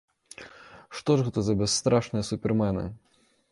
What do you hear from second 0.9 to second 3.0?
Што ж гэта за бясстрашныя супермены?